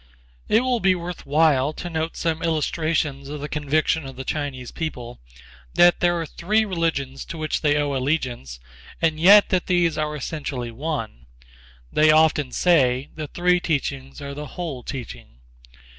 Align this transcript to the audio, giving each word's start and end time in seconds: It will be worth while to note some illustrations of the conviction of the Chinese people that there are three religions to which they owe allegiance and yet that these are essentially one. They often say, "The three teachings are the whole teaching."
It 0.49 0.61
will 0.61 0.79
be 0.79 0.95
worth 0.95 1.27
while 1.27 1.73
to 1.73 1.87
note 1.87 2.17
some 2.17 2.41
illustrations 2.41 3.29
of 3.29 3.39
the 3.39 3.47
conviction 3.47 4.03
of 4.03 4.15
the 4.15 4.23
Chinese 4.23 4.71
people 4.71 5.19
that 5.75 5.99
there 5.99 6.19
are 6.19 6.25
three 6.25 6.65
religions 6.65 7.23
to 7.25 7.37
which 7.37 7.61
they 7.61 7.75
owe 7.77 7.93
allegiance 7.95 8.59
and 8.99 9.19
yet 9.19 9.49
that 9.49 9.67
these 9.67 9.99
are 9.99 10.15
essentially 10.15 10.71
one. 10.71 11.27
They 11.93 12.09
often 12.09 12.51
say, 12.51 13.09
"The 13.13 13.27
three 13.27 13.59
teachings 13.59 14.21
are 14.23 14.33
the 14.33 14.47
whole 14.57 14.81
teaching." 14.81 15.41